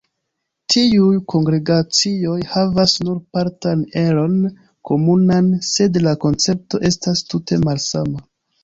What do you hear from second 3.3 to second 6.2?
partan eron komunan, sed la